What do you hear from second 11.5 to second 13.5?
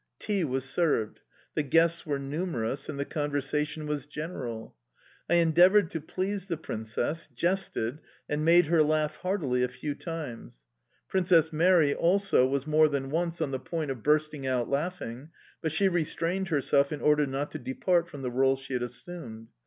Mary, also, was more than once